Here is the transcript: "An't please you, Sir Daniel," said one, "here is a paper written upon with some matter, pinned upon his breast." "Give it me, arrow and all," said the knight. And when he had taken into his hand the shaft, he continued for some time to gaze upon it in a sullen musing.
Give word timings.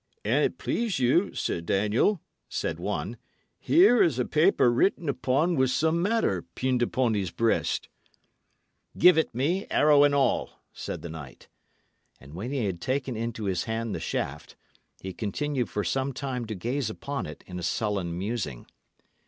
"An't 0.25 0.57
please 0.57 0.97
you, 0.97 1.35
Sir 1.35 1.61
Daniel," 1.61 2.19
said 2.49 2.79
one, 2.79 3.17
"here 3.59 4.01
is 4.01 4.17
a 4.17 4.25
paper 4.25 4.71
written 4.73 5.07
upon 5.07 5.55
with 5.55 5.69
some 5.69 6.01
matter, 6.01 6.41
pinned 6.55 6.81
upon 6.81 7.13
his 7.13 7.29
breast." 7.29 7.87
"Give 8.97 9.15
it 9.15 9.35
me, 9.35 9.67
arrow 9.69 10.03
and 10.03 10.15
all," 10.15 10.59
said 10.73 11.03
the 11.03 11.09
knight. 11.09 11.49
And 12.19 12.33
when 12.33 12.49
he 12.51 12.65
had 12.65 12.81
taken 12.81 13.15
into 13.15 13.43
his 13.43 13.65
hand 13.65 13.93
the 13.93 13.99
shaft, 13.99 14.55
he 14.99 15.13
continued 15.13 15.69
for 15.69 15.83
some 15.83 16.13
time 16.13 16.45
to 16.47 16.55
gaze 16.55 16.89
upon 16.89 17.27
it 17.27 17.43
in 17.45 17.59
a 17.59 17.61
sullen 17.61 18.17
musing. 18.17 18.65